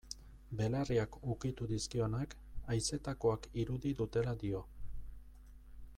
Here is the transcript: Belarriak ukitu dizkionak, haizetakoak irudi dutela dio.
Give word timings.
Belarriak 0.61 1.17
ukitu 1.33 1.67
dizkionak, 1.73 2.35
haizetakoak 2.71 3.47
irudi 3.65 3.93
dutela 4.03 4.37
dio. 4.45 4.67